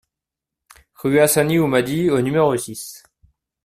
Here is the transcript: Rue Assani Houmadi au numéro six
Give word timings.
Rue 0.95 1.19
Assani 1.19 1.59
Houmadi 1.59 2.09
au 2.09 2.21
numéro 2.21 2.57
six 2.57 3.03